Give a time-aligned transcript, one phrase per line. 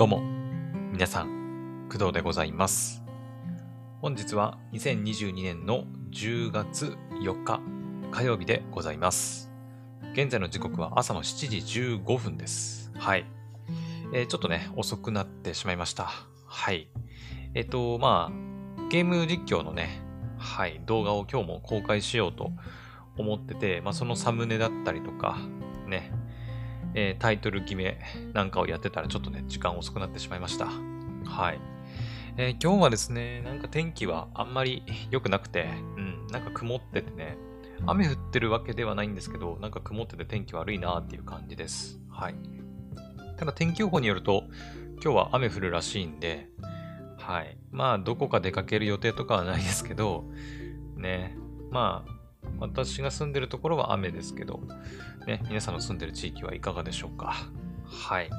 [0.00, 0.22] どうも、
[0.92, 3.02] 皆さん、工藤でございます。
[4.00, 7.60] 本日は2022年の10月4日
[8.10, 9.52] 火曜日でございます。
[10.14, 12.90] 現在の時刻は朝の7時15分です。
[12.96, 13.26] はい。
[14.14, 16.10] えーちょっとね、遅くなってしまいました。
[16.46, 16.88] はい。
[17.52, 20.00] えっ、と、まあ、ゲーム実況のね、
[20.38, 22.52] はい、動画を今日も公開しようと
[23.18, 25.36] 思ってて、まあ、そのサムネだったりとか、
[25.86, 26.10] ね、
[26.94, 27.98] えータイトル決め
[28.32, 30.66] なんかをやってたらちょっとね、時間遅くなってしまいました。
[30.66, 31.60] はい。
[32.36, 37.36] えー今日はですね、なんか天気はあんまり良くなくて、うん、なんか曇っててね、
[37.86, 42.00] 雨降ってるわけではないんですけど、なんか曇ってて天気悪いなーっていう感じです。
[42.10, 42.34] はい。
[43.38, 44.44] ただ天気予報によると、
[45.02, 46.48] 今日は雨降るらしいんで、
[47.16, 47.56] はい。
[47.70, 50.24] まあ、どこか出かける予定とかはないですけど、
[50.96, 51.36] ね、
[51.70, 52.19] まあ、
[52.58, 54.60] 私が住んでるところは雨ですけど、
[55.26, 57.34] ね、皆さんの住んでる地域はいかがでしょうか。
[57.84, 58.30] はい。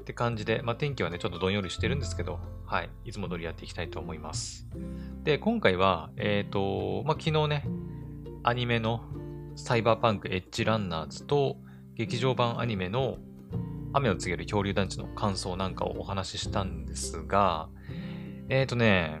[0.00, 2.90] って感じで、まあ、天気はね、ちょっとどんよりしてるんですけど、はい。
[3.04, 4.66] いつも通りやっていきたいと思います。
[5.22, 7.68] で、今回は、えっ、と、まあ、昨日ね、
[8.42, 9.02] アニメの
[9.56, 11.58] サイバーパンクエッジランナーズと、
[11.94, 13.18] 劇場版アニメの
[13.92, 17.68] 雨を告げる恐竜団地の感想なんかをお話ししたんですが、
[18.48, 19.20] えっ、とね、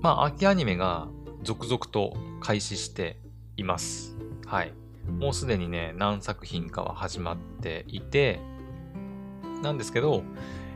[0.00, 1.08] まあ、秋アニメが
[1.42, 3.18] 続々と開始して
[3.56, 4.16] います。
[4.46, 4.72] はい。
[5.18, 8.40] もうすでにね、何作品かは始まっていて、
[9.62, 10.24] なんですけど、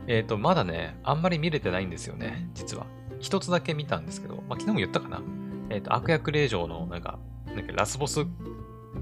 [0.07, 2.87] えっ、と、まだね、あんまり見れてないんですよね、実は。
[3.19, 5.21] 一つだけ見たんですけど、まあ、昨日も言ったかな。
[5.69, 7.19] えっ、と、悪役令嬢の、なんか、
[7.53, 8.25] なんかラスボス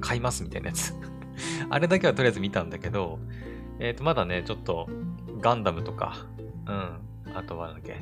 [0.01, 0.93] 買いますみたいなやつ。
[1.69, 3.19] あれだけはとりあえず見たんだけど、
[3.79, 4.89] えっ、と、まだね、ちょっと、
[5.39, 6.25] ガンダムとか、
[6.65, 6.99] うん、
[7.35, 7.99] あとはなんだっけ、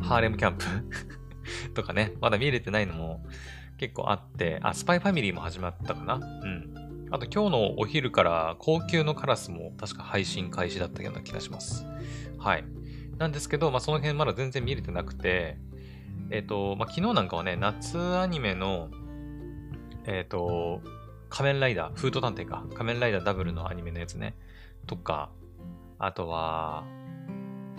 [0.00, 0.64] ハーレムキャンプ
[1.74, 3.22] とかね、まだ見れてないのも
[3.82, 7.08] 結構あって、あ、スパイファミリーも始まったかなうん。
[7.10, 11.84] あと今日のお昼から高級のカラスも確か配信開始だったような気がします。
[12.38, 12.64] はい。
[13.18, 15.58] なんですけど、まあその辺まだ全然見れてなくて、
[16.30, 18.88] えっ、と、まあ昨日なんかはね、夏アニメの、
[20.04, 20.80] えっ、と、
[21.28, 24.36] 仮面ライダー、フード探偵か、仮面ライダーダブルのアニメのやつね、
[24.86, 25.28] とか、
[25.98, 26.84] あとは、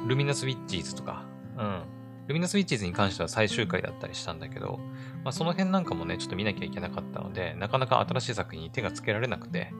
[0.06, 1.24] ルミナスウィッチーズとか、
[1.58, 2.03] うん。
[2.28, 4.80] ルミナスウィッチーズに関しては最終回だったりしたんだけど、
[5.24, 9.72] まあ、その辺なんかもね、ちょっと見なきゃいけなかったので、なかなか新しい作品に手がつけられなくて、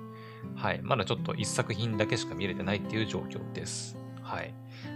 [0.56, 0.82] はい。
[0.84, 3.98] まだちょっと一作品だけしか見れてないっていう状況です。
[4.22, 4.54] はい。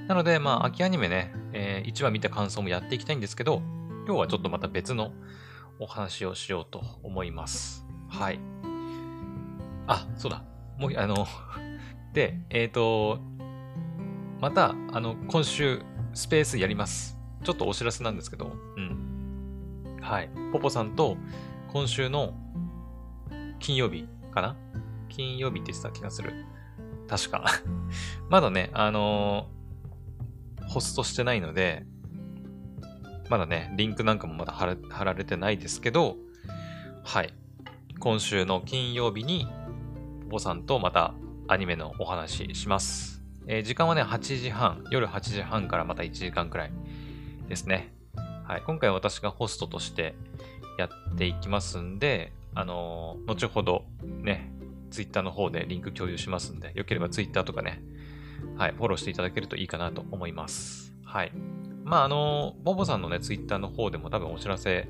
[0.08, 3.62] なので、まあ、秋アニメね、え1話見た感想もやっていきたいんですけど、
[4.06, 5.14] 今日はちょっとまた別の
[5.80, 7.86] お話をしようと思います。
[8.10, 8.40] はい。
[9.88, 10.44] あ、そうだ。
[10.78, 11.28] もう、あの、
[12.14, 13.20] で、えっ、と、
[14.40, 15.82] また、あの、今週、
[16.14, 17.17] スペースやります。
[17.44, 19.98] ちょっとお知らせなんですけど、うん。
[20.02, 20.30] はい。
[20.52, 21.18] ポポさんと、
[21.72, 22.34] 今週の
[23.60, 24.56] 金曜日かな？
[25.10, 26.46] 金曜日って言ってた気がする。
[27.08, 27.46] 確か。
[28.30, 29.58] まだね、あのー
[30.70, 31.86] ホストしてないので、
[33.30, 36.18] まだね、リンクなんかもまだ貼ら貼られてないですけど、
[37.06, 37.34] はい。
[38.00, 39.48] 今週の金曜日に、
[40.26, 41.14] ポポさんとまた
[41.48, 43.24] アニメのお話しします。
[43.48, 46.72] えー時間はね、8時半、夜8時半からまた1時間くらい
[47.48, 47.94] ですね。
[48.46, 48.64] はい。
[48.66, 50.16] 今回私がホストとして
[50.78, 54.52] やっていきますんで、あのー後ほどね、
[54.90, 57.82] ツイッターの方でリンク共有しますんで、よければツイッターとかね、
[58.58, 60.94] はい、フォローしていただけるといいかなと思います。
[61.04, 61.32] はい。
[61.84, 64.88] まあ、あのーボボさんのね、ツイッターの方でも多分お知らせ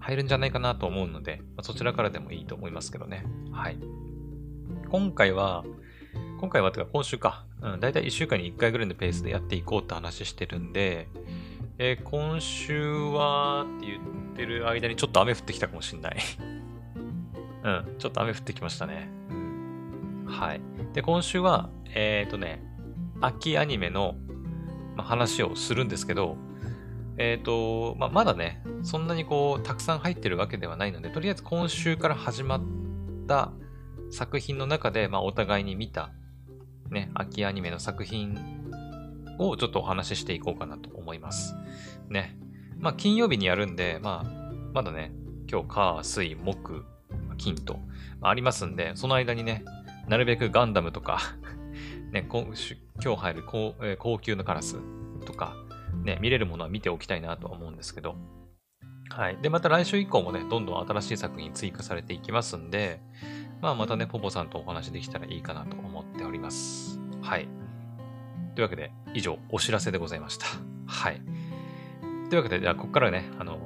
[0.00, 3.24] 入るんじゃないかなと思うので、まあそちらからでもいいと思いますけどね。
[3.52, 3.78] はい。
[4.90, 5.64] 今回は、
[6.40, 11.08] 今回はというか今週か、うん、だいたい1週間に1回ぐらいのペースでやっていこうって話してるんで、
[11.76, 16.16] えー今週はって言ってる間にちょっと雨降ってきたかもしんない。
[17.64, 19.08] うん、ちょっと雨降ってきましたね。
[19.30, 20.26] うん。
[20.28, 20.60] はい。
[20.92, 22.62] で、今週は、えっ、とね、
[23.20, 24.16] 秋アニメの、
[24.96, 26.36] まあ、話をするんですけど、
[27.16, 32.62] えっ、と、まあ、まだね、そんなにこう、たくさん入ってるわけではないので、とりあえず今週から始まっ
[33.26, 33.50] た
[34.10, 36.12] 作品の中で、まあ、お互いに見た、
[36.90, 38.63] ね、秋アニメの作品
[39.38, 41.54] をちょっとお話ししていこうかなと思います。
[42.08, 42.36] ね。
[42.78, 45.12] まあ、金曜日にやるんで、まあ、まだね、
[45.50, 46.84] 今日、火、水、木、
[47.36, 47.78] 金と、
[48.20, 49.64] まあありますんで、その間にね、
[50.08, 51.20] なるべくガンダムとか、
[52.12, 52.76] ね、今日
[53.16, 54.76] 入る高,、えー高級のカラス
[55.24, 55.56] とか、
[56.02, 58.16] ね、見れるものは見ておきたいなと思うんですけど、
[59.10, 59.36] はい。
[59.40, 63.00] で、また来週以降もね、どんどん新しい作品追加されていきますんで、
[63.60, 66.98] まあ、またね、ポポさんとお話できたらいいかなと思っております。
[67.22, 67.48] はい。
[68.54, 70.46] というわけで、以上、お知らせでございました。
[70.86, 71.20] はい。
[72.30, 73.58] というわけで、じゃあ、ここからね、あの、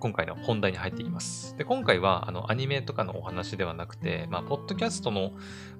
[0.00, 1.56] 今回の本題に入っていきます。
[1.56, 5.32] で、今回は、あの、アニメとかのお話ではなくて、まあ、ポッドキャストの、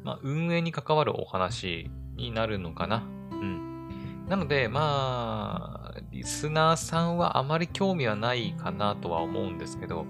[0.02, 3.02] まあ、運営に関わるお話になるのかな。
[3.30, 4.26] うん。
[4.28, 10.04] なので、まあ、リスナーさんはあまり興味はないかなとは思うんですけど、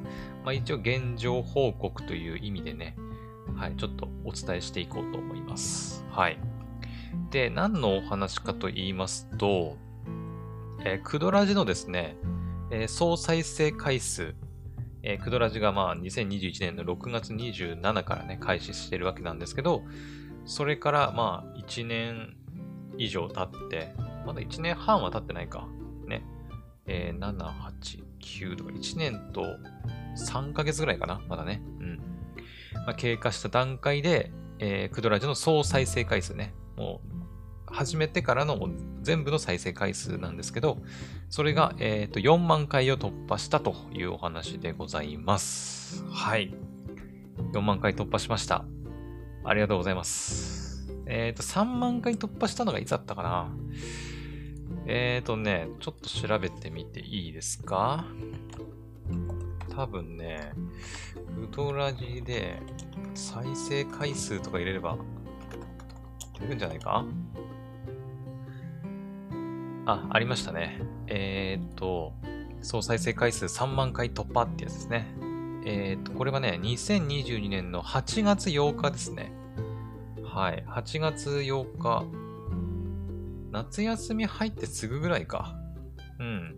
[0.44, 2.96] まあ一応現状報告という意味でね、
[3.56, 6.04] はい、ちょっとお伝えしていこうと思います。
[6.10, 6.38] はい。
[7.30, 9.76] で、何のお話かと言いますと、
[10.84, 12.16] えー、クドラジのですね、
[12.70, 14.34] えー、総再生回数、
[15.02, 19.82] えー、クドラジがまあ2021年の6月27からね、開始してるわけなんですけど、
[20.44, 22.36] それからまあ1年
[22.98, 25.68] 以上経って、まだ1年半は経ってないか。
[26.06, 26.22] ね。
[26.86, 29.42] えー、7、8、9とか1年と
[30.16, 31.20] 3ヶ月ぐらいかな。
[31.28, 31.62] まだね。
[31.80, 32.00] うん。
[32.86, 36.54] まあ、経過した段階で、えー、クドラジの総再生回数ね。
[36.76, 37.16] もう
[37.74, 38.68] 始めてからの
[39.02, 40.78] 全部の再生回数なんですけど、
[41.28, 46.04] それが、えー、と4万回を突破したというお話でございます。
[46.10, 46.54] はい。
[47.52, 48.64] 4万回突破しました。
[49.44, 50.88] ありがとうございます。
[51.06, 53.48] えっ、ー、と、3万回突破したのがいつだったかな
[54.86, 58.04] えっ、ー、とね、ちょっと調べてみていいですか？
[59.76, 60.52] 多分ね、
[61.38, 62.62] ウドラジで
[63.14, 64.96] 再生回数とか入れれば
[66.40, 67.04] 出るんじゃないか？
[69.86, 70.80] あ、ありましたね。
[71.06, 72.12] えー、っと、
[72.62, 75.06] 総再生回数3万回突破ってやつですね。
[75.64, 79.32] えー、っと、これはね、2022年の8月8日ですね。
[80.24, 80.64] はい。
[80.68, 82.04] 8月8日。
[83.52, 85.56] 夏休み入ってすぐぐらいか。
[86.18, 86.56] うん。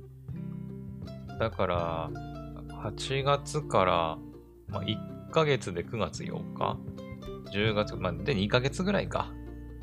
[1.38, 2.10] だから、
[2.82, 4.18] 8月から、
[4.68, 6.76] まあ、1ヶ月で9月8日。
[7.52, 9.32] 10月、まあ、で2ヶ月ぐらいか。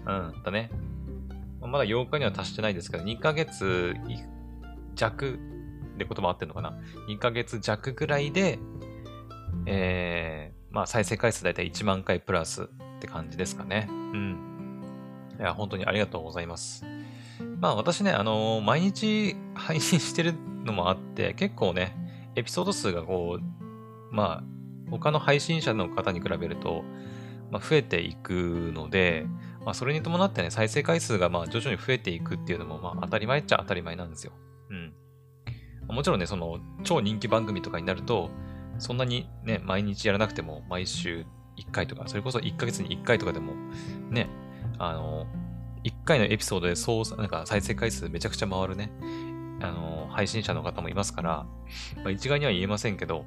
[0.06, 0.70] うん、だね。
[1.62, 3.96] まだ8日には達してないですけど、2ヶ月
[4.96, 5.40] 弱
[5.98, 6.78] で言葉合ってるのかな
[7.10, 8.60] ?2 ヶ月弱ぐらいで、
[9.66, 12.68] えー、まあ再生回数だいたい1万回プラスっ
[13.00, 13.88] て感じですかね。
[13.90, 14.82] うん。
[15.40, 16.86] いや、本当にありがとうございます。
[17.60, 20.34] まあ私ね、あのー、毎日配信してる
[20.66, 21.96] のもあって、結構ね、
[22.36, 24.44] エピソード数がこう、まあ、
[24.90, 26.84] 他の配信者の方に比べると、
[27.50, 29.26] まあ、増えていくので、
[29.66, 34.34] まあ、それに伴ってね、再生回数がまあ徐々に増えていくっていうのもまあ当たり前っちゃ当たり前なんですよ。
[34.70, 34.94] うん。
[35.88, 38.30] もちろんね、その超人気番組とかになると、
[38.78, 41.26] そんなにね、毎日やらなくても毎週
[41.58, 43.54] 1回とか、それこそ1ヶ月に1回とかでも、
[44.12, 44.30] ね、
[44.78, 45.26] あの、
[45.84, 48.92] 1回のエピソードでそう、なんか再生回数めちゃくちゃ回るね、
[49.62, 51.30] あの、配信者の方もいますから、
[51.98, 53.26] まあ、一概には言えませんけど、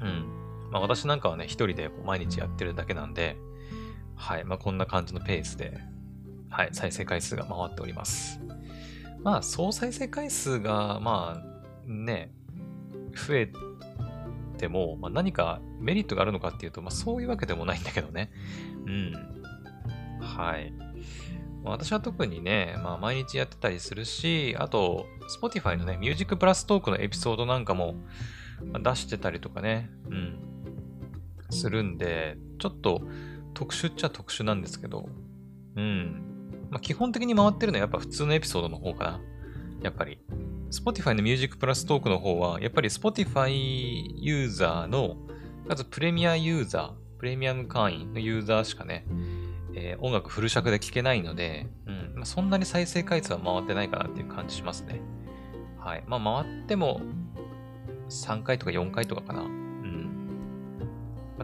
[0.00, 0.70] うん。
[0.70, 3.36] まあ私なんかはね、一人で毎日やってるだけなんで、
[4.18, 4.44] はい。
[4.44, 5.80] まあ、こんな感じのペースで、
[6.50, 8.40] はい、再生回数が回っております。
[9.22, 12.32] まあ、総再生回数が、まあ、ね、
[13.14, 13.52] 増え
[14.58, 18.30] ても、まあ、何かメリットがあるのかっていうと、まあ、そういうわけでもないんだけどね。
[18.86, 19.12] うん。
[20.20, 20.72] はい。
[21.62, 25.06] まあ、私は特にね、まあ、毎日やってたりするし、あと、
[25.40, 27.94] Spotify のね、ミュージックプラストークのエピソードなんかも
[28.82, 30.38] 出してたりとかね、うん、
[31.50, 33.02] するんで、ちょっと、
[33.58, 35.08] 特殊っちゃ特殊なんですけど、
[35.74, 36.22] うん。
[36.70, 39.20] まあ、基本的に回ってるのはやっぱ普通のエピソードの方かな。
[39.82, 40.20] やっぱり。
[40.70, 43.50] Spotify の Music Plus トークの方は、やっぱり Spotify
[44.14, 45.16] ユーザーの、
[45.66, 49.04] まずプレミアユーザー、プレミアム会員のユーザーしかね、
[49.74, 55.00] えー、音楽フル尺で聴けないので、うんまあ、そんなに再生回数は回ってないかなっていう感じしますね。
[55.80, 56.04] はい。
[56.06, 57.00] まあ、回っても
[58.08, 59.67] 3回とか4回とかかな。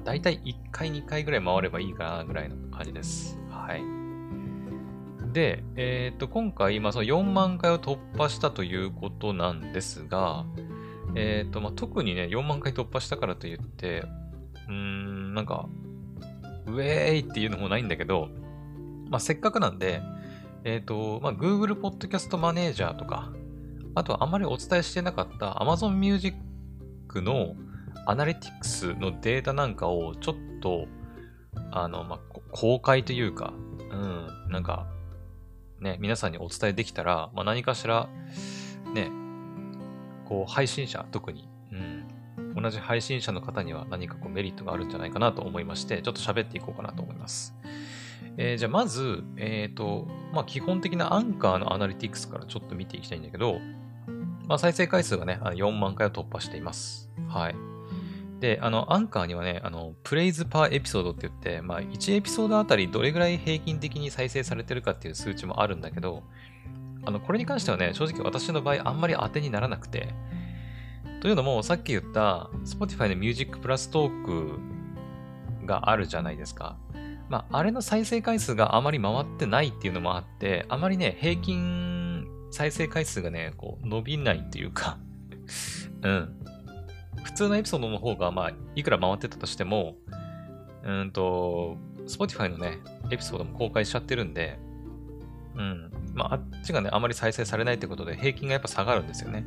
[0.05, 3.39] 大体1回、2回ぐらい回ればいいかなぐらいの感じです。
[3.51, 3.83] はい。
[5.33, 10.45] で、えっ、と、今回、まあ、その4万回を突破したということなんですが、
[11.17, 14.05] えっ、と、まあ、特にね、4万回突破したからといって、
[14.69, 15.69] うーん、なんか、
[16.67, 18.29] ウェーイっていうのもないんだけど、
[19.11, 20.03] まあ、せっかくなんで、
[20.65, 23.33] えっ、ー、と、まあ、Google Podcast Manager とか、
[23.95, 26.37] あとはあまりお伝えしてなかった Amazon Music
[27.15, 27.55] の、
[28.07, 30.87] アナリティクスのデータなんかをちょっと、
[31.71, 32.21] あの、まあ、
[32.53, 33.53] 公開というか、
[33.91, 34.87] うん、なんか、
[35.81, 38.09] ね、皆さんにお伝えできたら、まあ、何かしら、
[38.95, 39.11] ね、
[40.27, 41.77] こう、配信者、特に、う
[42.43, 47.55] ん、同じ配信者の方には何かこうメリットがあるんじゃないかなと思いまして、ちょっと喋っていこうかなと思います。
[48.37, 53.61] えー、じゃあ、まず、えっ、ー、と、まあ、基本的なアンカーのアナリティクスからちょっと見ていきたいんだけど、
[54.47, 57.11] まあ、再生回数がね、4万回を突破しています。
[57.29, 57.74] はい。
[58.45, 66.25] で、あの、アンカーにはね、あの、プレイズパーエピソードって言って、まあ、1エピソードあたりどれぐらい平均的に再生されてるかっていう数値もあるんだけど、
[67.07, 70.09] あの、これに関してはね、正直私の場合あんまり当てにならなくて、
[71.23, 76.77] というのも、さっき言った Spotify の Music Plus トークがあるじゃないですか。
[77.31, 84.99] まあ、あれの再生回数があまり回ってないっていうのもあって、あまりね、平均再生回数がね、こう伸びないっていうか
[86.03, 86.45] うん。
[87.25, 89.97] 普通のエピソードの方が、まあ、いくら回ってたとしても、
[90.85, 91.77] うんと、
[92.07, 92.79] Spotify のね、
[93.11, 94.59] エピソードも公開しちゃってるんで、
[95.57, 95.91] うん。
[96.15, 99.47] まあ、あっちがね、あまり再生されないってことで、平均がやっぱ下がるんですよね。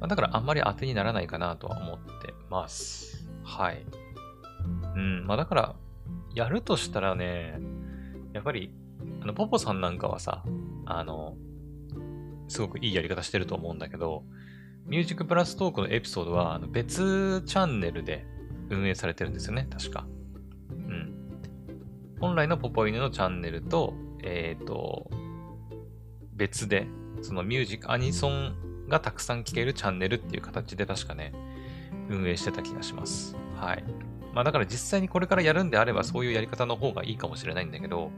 [0.00, 3.26] まあ、だから、あんまり当てにならないかなとは思ってます。
[3.44, 3.84] はい。
[4.96, 5.26] うん。
[5.26, 5.74] まあ、だから、
[6.34, 7.60] やるとしたらね、
[8.32, 8.72] やっぱり、
[9.22, 10.42] あの、ポポさんなんかはさ、
[10.86, 11.36] あの、
[12.48, 14.24] すごくいいやり方してると思うんだけど、
[14.86, 18.26] ミュージックプラストークのエピソードは、あの別チャンネルで
[18.70, 20.06] 運営されてるんですよね、確か。
[20.70, 21.14] うん。
[22.20, 25.10] 本来のポポイヌのチャンネルと、えっ、ー、と、
[26.34, 26.86] 別で、
[27.22, 31.32] そのミュージック、アニソンがたくさん聴けるチャンネルっていう形で確かね、
[32.08, 33.36] 運営してた気がします。
[33.56, 33.84] はい。
[34.34, 38.10] まあだから実際にこれからやるんであればそういうやり方の方がいいかもしれないんだけど、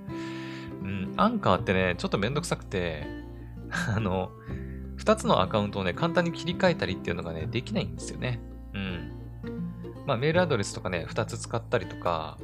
[0.83, 3.07] うん、アンカーってね、ちょっとめんどくさくて、
[3.95, 4.31] あの、
[5.07, 8.41] 2つのアカウントをね、簡単に切り替えたりっていうのがね、できないんですよね。
[8.75, 9.13] うん。
[10.05, 12.39] まあメールアドレスとかね、2つ使ったりとか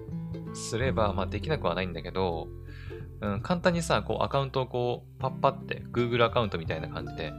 [0.55, 2.47] すれば、まあできなくはないんだけど、
[3.21, 7.33] うん、簡単にさ、こうアカウントをこう、パッパって Google アカウントみたいな感じで、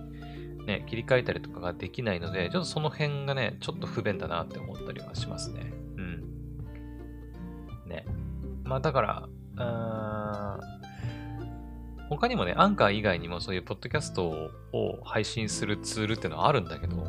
[0.66, 5.72] ね、切り替えたりとかができないので、ちょっとその辺がね、ちょっと不便だなって思ったりはしますね。
[5.98, 6.24] うん。
[7.88, 8.06] ね。
[8.66, 10.03] まあだから、うーん、
[12.10, 17.08] 他にもね、アンカー以外にもそういうポッドキャストを配信するツールってのはあるんだけど、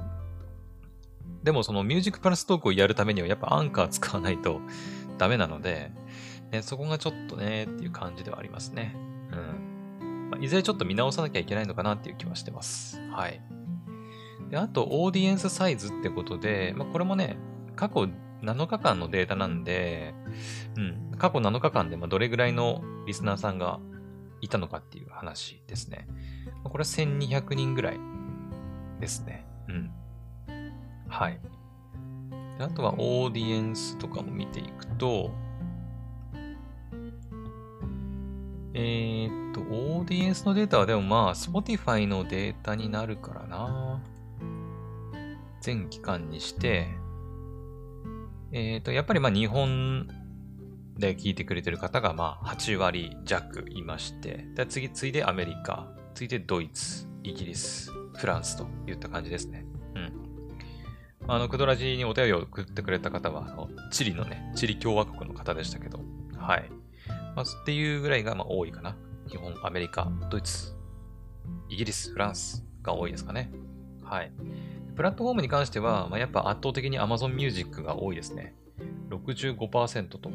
[1.43, 4.61] でもそのミュージックプラストークをやるためにはやっぱアンカー使わないと
[5.19, 5.93] ダメなので、
[6.51, 8.97] ね、そこがちょっとねっていう感じではありますね。
[9.31, 10.31] うん。
[10.31, 13.01] まあ、いずれちょっと見直さなきゃいけないのかなっていう気はしてます。
[13.11, 13.43] はい。
[14.51, 17.37] で、あと、オーディエンスサイズってことで、まあ、これもね、
[17.77, 18.09] 過去
[18.43, 20.15] 7日間のデータなんで、
[20.77, 23.81] うん、過去7日間でまどれぐらいのリスナーさんが
[24.45, 26.07] いたのかっていう話ですね。
[26.65, 27.99] これは1200人ぐらい
[29.01, 29.47] ですね。
[29.69, 29.91] うん。
[31.09, 31.41] はい。
[32.59, 35.31] であとはオーディエンスとかも見ていくと、
[38.75, 44.01] えー、っと、オーディエンスのデータはでもまあ、Spotify のデータになるからな。
[45.61, 46.89] 全期間にして、
[48.53, 50.09] えー、っと、やっぱりまあ日本
[50.99, 59.67] で聞いてくれてる方がまあ8割弱いまして、で次、次いでアメリカ、次いでドイツ、イギリス、フランスといった感じですね。
[59.95, 60.13] うん。
[61.27, 66.01] あの、クドラジにお便りを送ってくれた方は、あのチリのね、チリ共和国の方でしたけど、
[66.37, 66.71] はい。
[67.35, 68.97] まあ、っていうぐらいがまあ多いかな。
[69.29, 70.75] 日本、アメリカ、ドイツ、
[71.69, 73.51] イギリス、フランスが多いですかね。
[74.03, 74.33] はい。
[74.95, 78.55] プラットフォームに関しては、まあ、やっぱ圧倒的に Amazon Music が多いですね。
[79.11, 80.31] 65%と。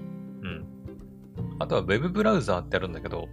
[1.60, 3.28] あとは Web ブラウザーってあるんだけど、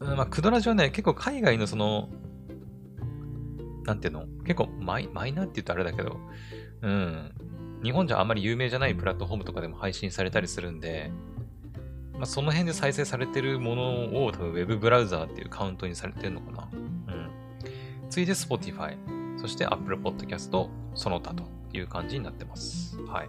[0.00, 2.08] まあ、クドラジはね、結構海外のその、
[3.84, 6.18] なんていうの結構マイマイナーって言うとあれだけど、
[6.82, 7.32] うん。
[7.82, 11.12] 日本じゃあんまり有名じゃないプラットフォームとかでも配信されたりするんで、
[12.14, 16.68] まあ、その辺で再生されてるものを多分 Web ブラウザーっていうカウントにされてるのかな。
[16.72, 17.30] うん。
[18.10, 18.96] 次いで Spotify、
[19.38, 22.98] そして Apple Podcast、その他という感じになってます。
[23.02, 23.28] はい。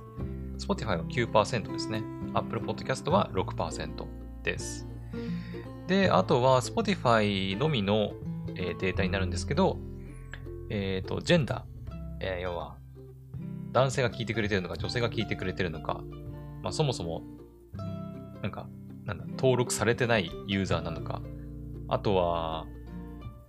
[0.58, 2.02] Spotify は9%ですね。
[2.34, 4.06] Apple Podcast は6%
[4.44, 4.88] です。
[5.88, 8.14] で、あとは Spotify のみの、
[8.56, 9.78] え、データになるんですけど、
[10.70, 12.78] えっ、ー、と、ジェンダー、えー、要は、
[13.72, 16.04] 男性が聞いてくれてるのか、女性が聞いてくれてるのか、
[16.62, 17.24] まあ、そもそも、
[18.42, 18.68] なんか、
[19.06, 21.22] なんだ、登録されてないユーザーなのか、
[21.88, 22.66] あとは、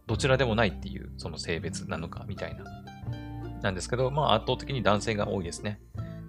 [0.06, 2.64] どちらでもないっていう、その性別なのか、みたいな。
[3.62, 5.80] なんですけど、まあ、圧倒的に男性が多いですね。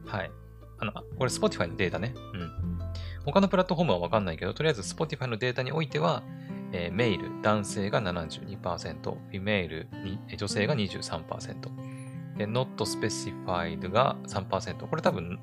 [0.06, 0.32] はい。
[0.80, 2.14] あの、これ Spotify のデータね。
[2.34, 2.80] うん。
[3.26, 6.24] 他のプラットフォームはわかんないけど、とりあえず Spotify のデータにおいては、
[6.72, 14.88] えー、メール、男性が72%、フィメールに、女性が23%、で、not specified が3%。
[14.88, 15.40] これ多分、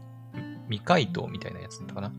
[0.69, 2.13] 未回答みたいなやつだったかな。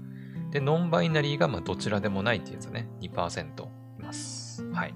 [0.52, 2.88] で、ノンバイナリーがまあどちらでもないっていうやつね。
[3.02, 3.68] 2%い
[4.02, 4.64] ます。
[4.72, 4.94] はい。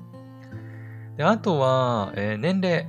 [1.18, 2.88] で、あとは、えー、年齢。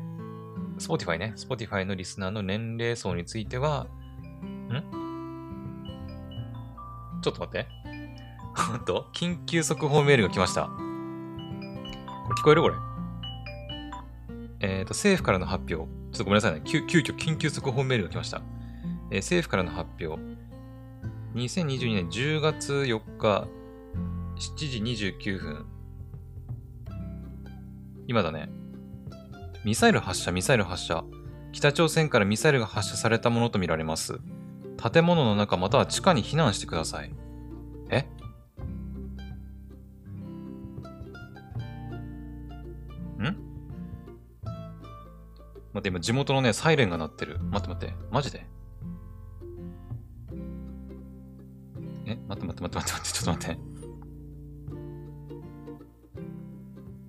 [0.78, 1.34] Spotify ね。
[1.36, 3.86] Spotify のリスナーの年齢層については、
[4.44, 5.01] ん？
[7.22, 7.68] ちょっと待って。
[8.54, 10.66] ほんと緊急速報メールが来ました。
[10.66, 10.70] こ
[12.28, 12.74] れ聞こえるこれ？
[14.60, 15.76] えっ、ー、と、政府からの発表。
[15.76, 16.62] ちょっとごめんなさいね。
[16.64, 18.42] 急急遽緊急速報メールが来ました。
[19.10, 20.20] えー、政府からの発表。
[21.34, 23.48] 2022年10月4日、
[24.36, 25.66] 7時29分。
[28.06, 28.50] 今だね。
[29.64, 31.04] ミサイル発射、ミサイル発射。
[31.52, 34.20] 北朝鮮からミサイルが発射されたものとみられます。
[34.90, 37.12] 建物の中または地下に避難してください。
[37.88, 38.00] え？
[43.20, 43.24] ん？
[45.72, 47.38] 待って、今地元のね、サイレンが鳴ってる。
[47.50, 47.94] 待って待って。
[48.10, 48.44] マジで？
[52.06, 52.16] え？
[52.26, 53.60] 待って待って待って待って待って、ちょっと待って。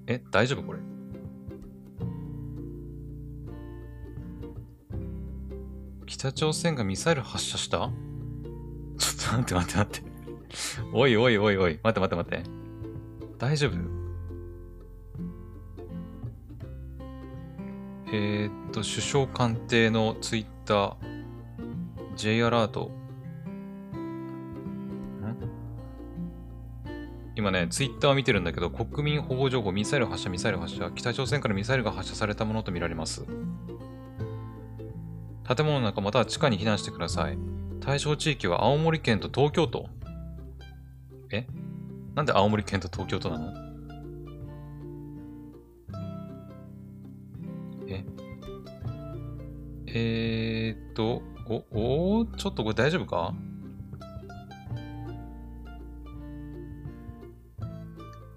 [0.06, 0.80] え、大丈夫これ？
[6.06, 7.78] 北朝鮮がミサイル発射した？
[7.78, 7.92] ちょっ
[9.30, 10.14] と待って待って待って。
[10.94, 11.80] おいおいおいおい。
[11.84, 12.50] 待って待って待って。
[13.38, 13.74] 大丈夫？
[18.16, 20.96] えー、っと、首相官邸のツイッター、
[22.16, 22.92] J アラート。
[27.36, 33.26] 今ね、ツイッター見てるんだけど、国民保護情報、ミサイル発射、ミサイル発射、北朝鮮からミサイルが発射されたものとみられます。
[35.46, 37.38] 建物の中または地下に避難してください。
[37.82, 39.90] 対象地域は青森県と東京都。
[41.32, 41.46] え？
[42.16, 43.54] なんで青森県と東京都なの？
[47.90, 48.06] え？
[49.88, 51.22] えーっと、
[51.72, 53.34] お、おちょっとこれ大丈夫か？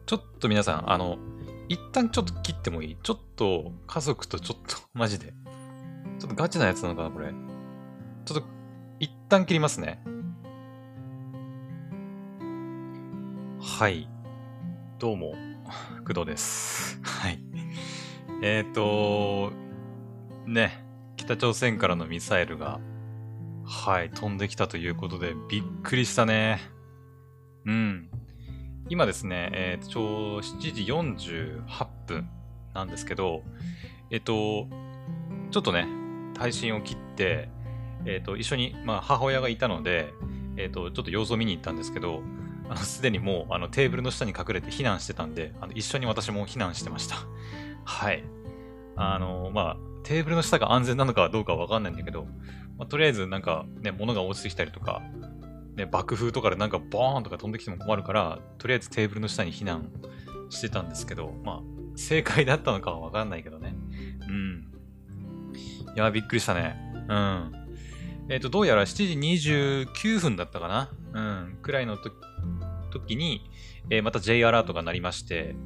[0.07, 1.19] ちょっと皆さん、あの、
[1.69, 2.97] 一旦ちょっと切ってもいい？
[3.03, 5.33] ちょっと家族とちょっと、マジで。
[6.19, 7.35] ちょっとガチなやつなのかなこれ。
[8.25, 8.47] ちょっと、
[9.01, 10.01] 一旦切りますね。
[13.61, 14.09] はい。
[14.99, 15.35] どうも、
[16.07, 16.99] 工藤です。
[17.03, 17.39] はい。
[18.43, 19.53] えっ、ー、と、
[20.47, 20.83] ね、
[21.17, 22.81] 北朝鮮からのミサイルが、
[23.67, 26.61] はい、飛んできたということで、びっくりしたね。
[27.67, 28.09] うん。
[28.89, 30.05] 今ですね、えっ、と、ちょう
[30.39, 31.31] 7時
[31.61, 32.31] 48分
[32.73, 33.43] なんですけど、
[34.11, 34.67] えっ、と、
[35.51, 36.06] ちょっとね、
[36.39, 37.49] 配信を切って、
[38.05, 40.13] えっ、と、一緒に、まあ、母親がいたので、
[40.57, 42.23] えっ、と、ちょっと様子を見に行ったんですけど、
[42.69, 47.17] あのすでにもうあのテーブルの下に隠れて避難してたんで、あの一緒に私も避難してました。
[47.85, 48.25] はい。
[48.97, 52.25] あの、まあ、テーブルの下が安全なのかどうかはわかんないんだけど、
[52.77, 55.03] まあ、とりあえずなんかね、物が落ちてきたりとか、
[55.77, 59.91] ね、爆風とかでなんかボーンとか飛んできても困るから、とりあえずテーブルの下に避難
[60.51, 61.61] してたんですけど、まあ、
[61.97, 63.66] 正解だったのかはわかんないけどね。
[65.97, 66.77] いや、びっくりしたね。
[67.09, 67.53] うん。
[68.29, 69.49] えっ、と、どうやら7時
[69.87, 71.59] 29分だったかなうん。
[71.63, 72.11] くらいのと
[72.93, 73.49] 時に、
[73.89, 75.57] えーまた J アラートが鳴りまして、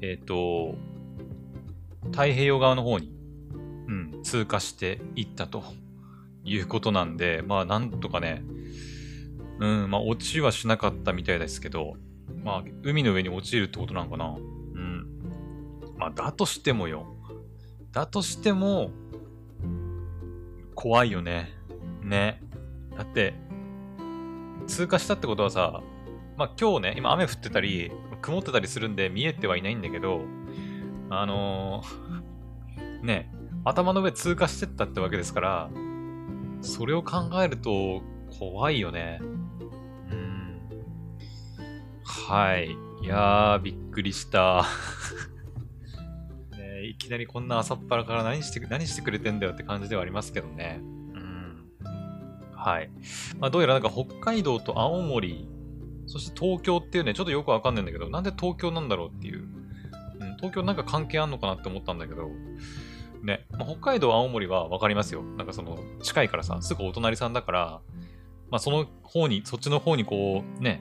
[0.00, 0.76] えっ、と、
[2.06, 3.12] 太平洋側の方に、
[3.88, 5.62] うん、通過していったと
[6.44, 8.44] いうことなんで、まあ、なんとかね、
[9.58, 11.96] うん、まあ、落ちはしなかったみたいですけど、
[12.42, 15.06] まあ、海の上に落ちるってことなのかなうん。
[15.98, 17.06] まあ、だとしてもよ。
[17.92, 18.90] だとしても、
[20.76, 21.50] 怖いよね。
[22.02, 22.40] ね。
[22.96, 23.34] だって、
[24.68, 25.82] 通過したってことはさ、
[26.36, 30.20] まあ今日ね、今雨降ってたり、曇ってたりするんで見えてはいないんだけど、
[31.10, 33.32] あのーね、
[33.64, 35.70] 頭の上通過してったってわけですから、
[36.60, 38.02] それを考えると
[38.38, 39.20] 怖いよね。
[39.22, 39.24] う
[40.14, 40.60] ん。
[42.04, 42.76] はい。
[43.02, 44.64] いやー、びっくりした。
[46.96, 50.80] いきなりこんな朝っぱらから何して、何してくれてんだよって感じではありますけどね。
[50.80, 51.68] うん。
[52.54, 52.90] はい。
[53.38, 55.46] まあ、どうやらなんか北海道と青森、
[56.06, 59.40] そして東京っていうね、ちょっとよくわかんないんだけど、なんで東京なんだろうっていう。
[59.40, 62.30] うん、東京なんか関係あんのかなって思ったんだけど、
[63.22, 65.22] ね、まあ、北海道、青森はわかりますよ。
[65.22, 67.80] なんかその、近いからさ、すぐお隣さんだから、
[68.50, 70.80] まあその方に、そっちの方にこう、ね、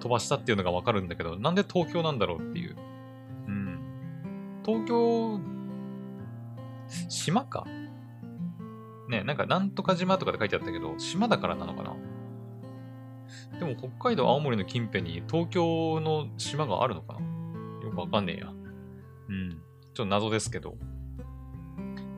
[0.00, 2.76] 飛ばしたっていうのがわかるんだけど、なんで東京なんだろうっていう。
[4.70, 5.40] 東京、
[7.08, 7.66] 島か？
[9.08, 11.96] ね、なんかなんとか島とかで書いてあったけど、島だからなのかな？
[13.58, 17.20] でも北海道、青森の近辺に東京の島があるのかな？
[17.84, 18.46] よくわかんねえや。
[18.48, 19.50] うん。
[19.50, 20.76] ちょっと謎ですけど。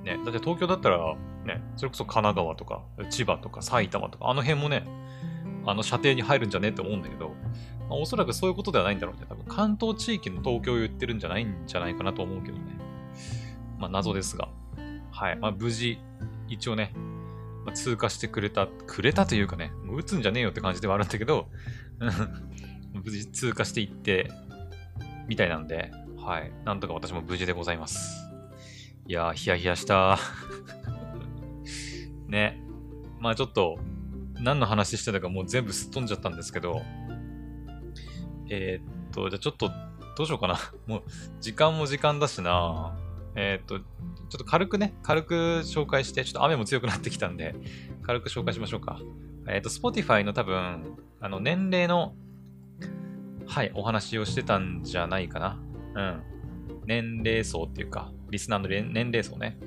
[0.04, 0.98] ね、だって東京だったら、
[1.46, 4.84] ね、それこそ神奈川とか、千葉とか埼玉とか、あの辺もね、
[5.66, 7.34] あの射程に入るんじゃねって思うんだけど、ま
[7.90, 9.26] あ、おそらくそういうことではないんだろうね。
[9.28, 12.62] 多分関東地域の東京を言ってるんじゃないんじゃないかなと思うけどね。
[13.78, 14.48] まあ謎ですが。
[15.10, 15.36] はい。
[15.36, 15.98] まあ無事、
[16.48, 16.92] 一応ね、
[17.64, 21.48] まあ、通過してくれた、くれたというかね、もう撃つんじゃねえよって感じではあるんだけど、
[22.92, 24.30] 無事通過していって、
[25.28, 26.52] みたいなんで、はい。
[26.64, 28.32] なんとか私も無事でございます。
[29.06, 30.18] いやー、ヒヤヒヤした。
[32.26, 32.62] ね。
[33.20, 33.78] まあちょっと、
[34.42, 36.82] 何の話してたかもう全部すっ飛んじゃったんですけど、
[38.50, 39.70] えーっと、じゃあちょっと、
[40.16, 40.58] どうしようかな。
[40.86, 41.02] もう、
[41.40, 42.96] 時間も時間だしな。
[43.34, 43.84] えーっと、ちょ
[44.34, 47.54] っと軽くね、軽く紹介して、ちょっと雨も強くなってきたんで、
[48.02, 49.00] 軽く紹介しましょうか。
[49.48, 52.14] えーっと、Spotify の多分、あの、年齢の、
[53.46, 55.62] はい、お話をしてたんじゃないかな。
[55.94, 56.22] うん。
[56.86, 59.58] 年齢層っていうか、リスナーの年齢層ね。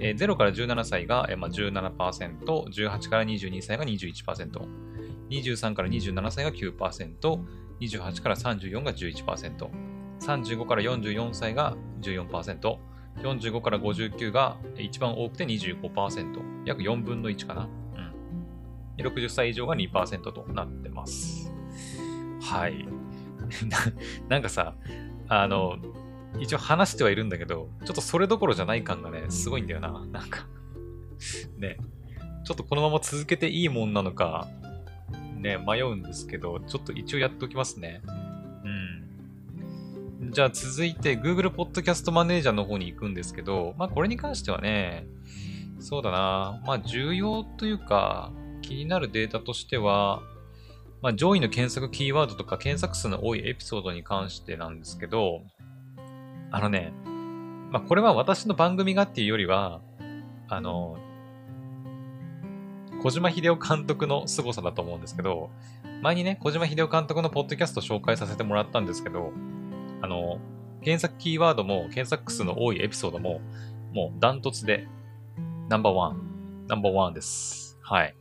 [0.00, 4.66] えー、0から17歳が、えーまあ、17%、18から22歳が21%、
[5.28, 7.40] 23から27歳が9%、
[7.80, 9.70] 28から34が11%、
[10.20, 12.78] 35から44歳が14%、
[13.22, 17.68] 45から59が一番多くて25%、約4分の1かな。
[18.98, 19.06] うん。
[19.06, 21.52] 60歳以上が2%となってます。
[22.40, 22.86] はい。
[23.68, 23.78] な
[24.28, 24.74] なんかさ、
[25.28, 25.76] あの、
[26.38, 29.90] 一応話してはいるんだけど、ちょっとそれどころじゃない感がね、すごいんだよな。
[30.12, 30.46] なんか
[31.58, 31.78] ね、
[32.44, 34.48] ちょっとこのまま続けていいもんなのか、
[35.36, 38.02] ね、迷うんですけど、ちょっと一応やっておきますね。
[40.20, 40.32] うん。
[40.32, 45.06] じゃあ続いて Google Podcast Manager の方に行くんですけど、まあこれに関してはね、
[45.78, 50.22] そうだな、まあ重要というか、気になるデータとしては、
[51.02, 55.42] まあ、上位の検索キーワードとか検索数の多いエピソードに関してなんですけど、
[56.50, 56.92] あのね、
[57.70, 59.80] まあ、これは私の番組がっていうよりは、
[60.48, 60.96] あの、
[63.02, 65.50] 小島秀夫監督の凄さだと思うんですけど、
[66.02, 69.32] 前にね、小島秀夫監督のポッドキャスト紹介させてもらったんですけど、
[70.02, 70.38] あの、
[70.82, 73.40] 検索キーワードも検索数の多いエピソードも、
[73.92, 74.86] もうダントツで
[75.68, 77.78] ナンバーワン、ナンバーワンです。
[77.82, 78.16] はい。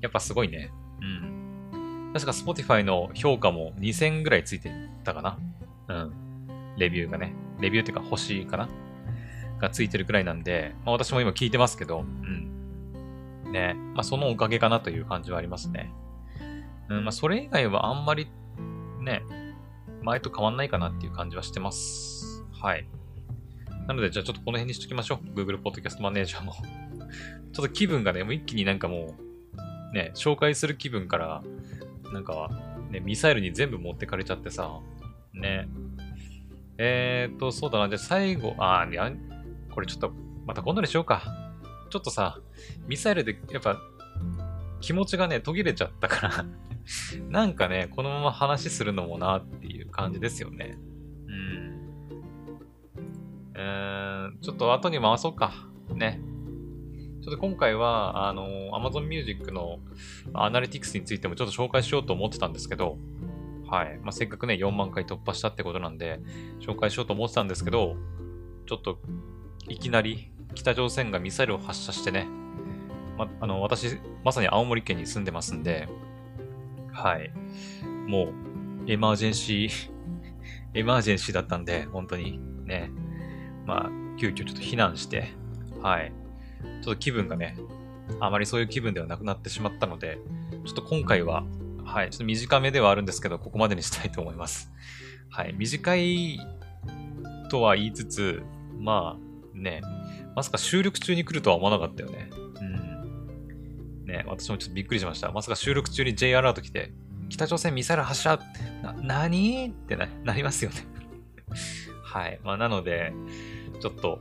[0.00, 0.70] やっぱすごいね。
[1.00, 2.12] うん。
[2.14, 4.70] 確か Spotify の評価も2000ぐらいついて
[5.04, 5.38] たかな。
[5.88, 6.76] うん。
[6.78, 7.34] レビューがね。
[7.60, 8.68] レビューっていうか星かな？
[9.58, 13.52] がついてるくらいなんで、まあ私も今聞いてますけど、うん。
[13.52, 13.74] ね。
[13.94, 15.92] まあ、そのおかげかなという感じはありますね。
[16.88, 18.28] うん、まあ、それ以外はあんまり、
[19.00, 19.22] ね、
[20.02, 22.44] 前と変わんないかなっていう感じはしてます。
[22.52, 22.86] はい。
[23.88, 25.38] なので、じゃあちょっとこの辺にしときましょう。
[25.38, 26.52] Google Podcast Manager も
[27.52, 29.14] ちょっと気分がね、もう一気になんかも
[29.92, 31.42] う、ね、紹介する気分から、
[32.12, 32.50] なんか、
[32.90, 34.80] ね、ミサイルに全部持ってかれちゃってさ、
[35.32, 35.68] ね。
[36.78, 37.88] えーと、そうだな。
[37.88, 39.10] じゃあ最後、あ、いや、
[39.70, 40.12] これちょっと、
[40.46, 41.22] また今度にしようか。
[41.90, 42.40] ちょっとさ、
[42.86, 43.80] ミサイルでやっぱ
[44.80, 46.44] 気持ちがね、途切れちゃったから
[47.30, 50.78] なんかね、このまま話するのもなっていう感じですよね。
[51.26, 51.90] うん。
[53.54, 55.68] えー、ちょっと後に回そうか。
[55.94, 56.20] ね。
[57.22, 59.80] ちょっと今回は、あの、Amazon Music の
[60.32, 62.98] アナリティクスについてもちょっと紹介しようと思ってたんですけど、
[63.68, 63.98] はい。
[64.02, 66.20] まあ、せっかくね、4万回突破したってことなんで、
[66.60, 67.96] 紹介しようと思ってたんですけど、
[68.66, 68.98] ちょっと、
[69.68, 72.26] いきなり北朝鮮がミサイルを発射してね、
[73.18, 75.88] ま、あの、私、まさに青森県に住んでますんで、
[76.92, 77.32] はい。
[78.06, 79.90] もう、エマージェンシー
[80.74, 82.90] エマージェンシーだったんで、本当にね、
[83.66, 85.28] まあ、急遽ちょっと避難して、
[85.82, 86.12] はい。
[86.82, 87.56] ちょっと気分がね、
[88.20, 90.18] あまりそういう気分ではなくなってしまったので、
[90.64, 91.44] ちょっと今回は、
[91.86, 94.70] はい、ちょっと短めではあるんですけど、ここまでにしたいと思います。
[95.30, 96.40] はい、短い
[97.48, 98.42] とは言いつつ、
[98.78, 99.82] まあ、ね、
[100.34, 102.28] まさか収録中に来るとは思わなかったよね。
[102.60, 104.04] うん。
[104.04, 105.30] ね、私もちょっとびっくりしました。
[105.30, 106.92] まさか収録中に J アラート来て、
[107.28, 108.40] 北朝鮮ミサイル発射
[108.82, 110.86] な、なにってな、なりますよね
[112.02, 112.40] はい。
[112.42, 113.12] まあ、なので、
[113.80, 114.20] ちょっと、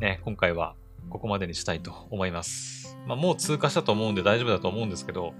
[0.00, 0.74] ね、今回は
[1.10, 2.98] ここまでにしたいと思います。
[3.06, 5.34] まあ、もう通過したと思うんで大丈夫だと思うんですけど、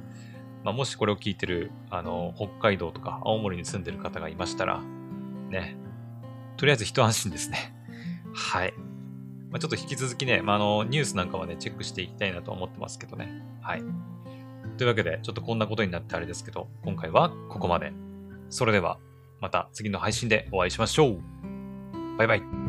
[0.65, 4.83] まあ、もしこれを聞いてる、あの、北海道とか青森に住んでる方がいましたら、
[5.51, 5.77] ね、
[6.57, 7.75] とりあえず一安心ですね。
[8.35, 8.75] はい。
[9.51, 13.43] まあ、ちょっと引き続きね、まあ、あの、ニュースなんかはね、チェックしていきたいなと思ってますけどね。
[13.63, 13.83] はい。
[14.77, 17.93] というわけで、ちょっとこんなことになってあれですけど、今回はここまで。
[18.51, 18.99] それでは、
[19.41, 21.21] また次の配信でお会いしましょう。
[22.19, 22.68] バイバイ。